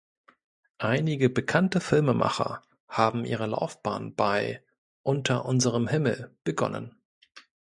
[0.79, 4.63] Einige bekannte Filmemacher haben ihre Laufbahn bei
[5.03, 6.95] "„Unter unserem Himmel“" begonnen.